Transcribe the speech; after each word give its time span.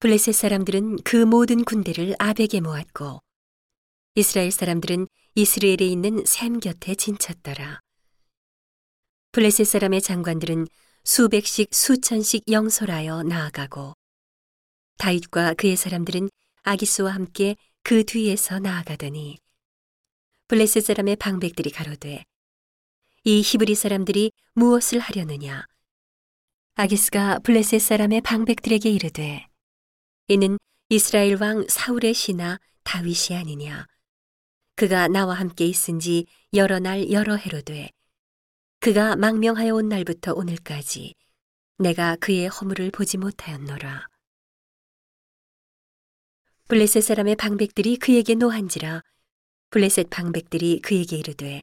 블레셋 0.00 0.34
사람들은 0.34 1.02
그 1.04 1.14
모든 1.14 1.62
군대를 1.62 2.14
아벡에 2.18 2.60
모았고 2.62 3.20
이스라엘 4.14 4.50
사람들은 4.50 5.06
이스라엘에 5.34 5.86
있는 5.86 6.24
샘 6.24 6.58
곁에 6.58 6.94
진쳤더라. 6.94 7.80
블레셋 9.32 9.66
사람의 9.66 10.00
장관들은 10.00 10.68
수백씩 11.04 11.74
수천씩 11.74 12.50
영솔하여 12.50 13.24
나아가고 13.24 13.92
다윗과 14.96 15.52
그의 15.52 15.76
사람들은 15.76 16.30
아기스와 16.62 17.12
함께 17.12 17.56
그 17.82 18.02
뒤에서 18.02 18.58
나아가더니 18.58 19.36
블레셋 20.48 20.82
사람의 20.82 21.16
방백들이 21.16 21.70
가로되 21.72 22.24
이 23.24 23.42
히브리 23.42 23.74
사람들이 23.74 24.32
무엇을 24.54 24.98
하려느냐 24.98 25.66
아기스가 26.76 27.40
블레셋 27.40 27.82
사람의 27.82 28.22
방백들에게 28.22 28.88
이르되 28.88 29.49
이는 30.30 30.60
이스라엘 30.90 31.42
왕 31.42 31.66
사울의 31.68 32.14
신하 32.14 32.60
다윗이 32.84 33.36
아니냐 33.36 33.88
그가 34.76 35.08
나와 35.08 35.34
함께 35.34 35.66
있은지 35.66 36.28
여러 36.54 36.78
날 36.78 37.10
여러 37.10 37.34
해로 37.34 37.62
돼 37.62 37.90
그가 38.78 39.16
망명하여 39.16 39.74
온 39.74 39.88
날부터 39.88 40.34
오늘까지 40.34 41.16
내가 41.78 42.14
그의 42.14 42.46
허물을 42.46 42.92
보지 42.92 43.18
못하였노라. 43.18 44.06
블레셋 46.68 47.02
사람의 47.02 47.34
방백들이 47.34 47.96
그에게 47.96 48.36
노한지라 48.36 49.02
블레셋 49.70 50.10
방백들이 50.10 50.80
그에게 50.80 51.16
이르되 51.16 51.60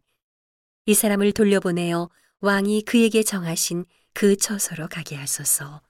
이 0.87 0.93
사람을 0.93 1.31
돌려보내어 1.31 2.09
왕이 2.41 2.81
그에게 2.81 3.23
정하신 3.23 3.85
그 4.11 4.35
처소로 4.35 4.89
가게 4.89 5.15
하소서. 5.15 5.81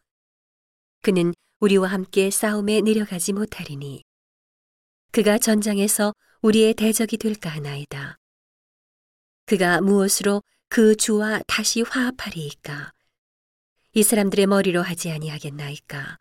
그는 1.02 1.34
우리와 1.60 1.88
함께 1.88 2.30
싸움에 2.30 2.82
내려가지 2.82 3.34
못하리니 3.34 4.04
그가 5.12 5.40
전장에서 5.40 6.14
우리의 6.42 6.76
대적이 6.76 7.18
될까 7.18 7.50
하나이다. 7.50 8.18
그가 9.46 9.82
무엇으로 9.82 10.44
그 10.70 10.96
주와 10.96 11.42
다시 11.48 11.82
화합하리이까? 11.82 12.92
이 13.94 14.04
사람들의 14.04 14.46
머리로 14.46 14.84
하지 14.84 15.10
아니하겠나이까? 15.10 16.20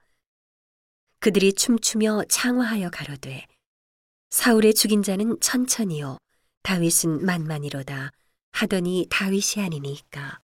그들이 1.18 1.52
춤추며 1.52 2.24
창화하여 2.30 2.88
가로되 2.88 3.46
사울의 4.30 4.72
죽인 4.72 5.02
자는 5.02 5.38
천천히요 5.40 6.16
다윗은 6.62 7.26
만만이로다 7.26 8.10
하더니 8.52 9.06
다윗이 9.10 9.64
아니니까 9.64 10.40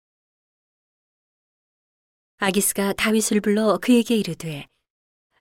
아기스가 2.39 2.93
다윗을 2.93 3.41
불러 3.41 3.79
그에게 3.79 4.17
이르되 4.17 4.67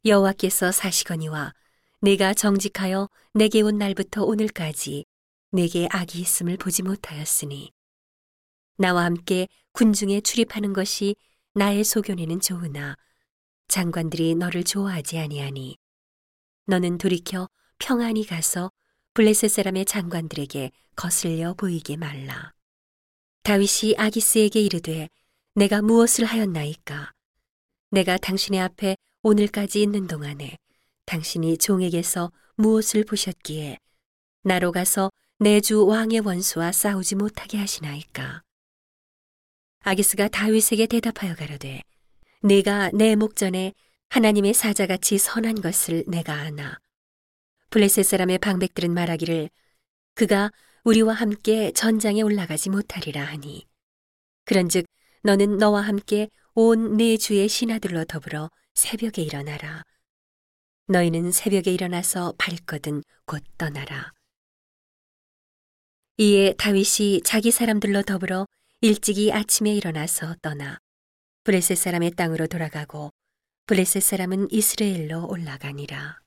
여호와께서 0.06 0.72
사시거니와 0.72 1.53
내가 2.00 2.36
정직하여 2.36 3.09
내게 3.34 3.61
온 3.61 3.80
날부터 3.80 4.23
오늘까지 4.23 5.06
내게 5.52 5.88
악이 5.89 6.20
있음을 6.20 6.58
보지 6.58 6.84
못하였으니 6.84 7.72
나와 8.78 9.06
함께 9.06 9.47
군중에 9.72 10.22
출입하는 10.22 10.73
것이 10.73 11.16
나의 11.56 11.84
소견에는 11.84 12.39
좋으나 12.39 12.95
장관들이 13.67 14.36
너를 14.36 14.64
좋아하지 14.64 15.17
아니하니 15.17 15.78
너는 16.67 17.00
돌이켜 17.00 17.50
평안히 17.80 18.25
가서 18.25 18.72
블레셋 19.16 19.50
사람의 19.50 19.86
장관들에게 19.86 20.72
거슬려 20.95 21.53
보이게 21.53 21.97
말라. 21.97 22.53
다윗이 23.44 23.95
아기스에게 23.97 24.62
이르되 24.62 25.09
내가 25.56 25.81
무엇을 25.81 26.25
하였나이까? 26.25 27.12
내가 27.92 28.17
당신의 28.17 28.59
앞에 28.59 28.97
오늘까지 29.28 29.81
있는 29.81 30.06
동안에 30.06 30.56
당신이 31.08 31.58
종에게서 31.58 32.31
무엇을 32.58 33.06
보셨기에 33.06 33.80
나로 34.44 34.72
가서 34.72 35.09
내 35.40 35.59
주 35.62 35.84
왕의 35.84 36.20
원수와 36.20 36.72
싸우지 36.72 37.16
못하게 37.16 37.58
하시나이까? 37.58 38.44
아기스가 39.80 40.28
다윗에게 40.28 40.85
대답하여 40.85 41.34
가로되 41.34 41.81
내가 42.44 42.91
내 42.94 43.16
목전에 43.16 43.74
하나님의 44.09 44.53
사자같이 44.53 45.18
선한 45.18 45.56
것을 45.56 46.03
내가 46.06 46.34
아나 46.34 46.78
블레셋 47.72 48.06
사람의 48.06 48.38
방백들은 48.38 48.94
말하기를 48.94 49.50
그가 50.14 50.52
우리와 50.84 51.16
함께 51.16 51.72
전장에 51.72 52.22
올라가지 52.22 52.69
못하리라 52.69 53.24
하니 53.24 53.66
그런즉 54.46 54.85
너는 55.24 55.58
너와 55.58 55.81
함께 55.81 56.30
온네 56.57 57.17
주의 57.17 57.49
신하들로 57.49 58.05
더불어 58.05 58.49
새벽에 58.75 59.21
일어나라 59.21 59.83
너희는 60.88 61.33
새벽에 61.33 61.69
일어나서 61.73 62.33
밝거든 62.38 63.03
곧 63.25 63.43
떠나라 63.57 64.13
이에 66.16 66.53
다윗이 66.53 67.23
자기 67.25 67.51
사람들로 67.51 68.03
더불어 68.03 68.45
일찍이 68.79 69.33
아침에 69.33 69.75
일어나서 69.75 70.35
떠나 70.41 70.79
브레셋 71.43 71.77
사람의 71.77 72.11
땅으로 72.11 72.47
돌아가고 72.47 73.11
브레셋 73.66 74.01
사람은 74.01 74.47
이스라엘로 74.49 75.27
올라가니라. 75.27 76.25